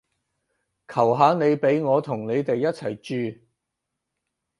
[0.87, 2.95] 求下你畀我同你哋一齊
[3.35, 3.39] 住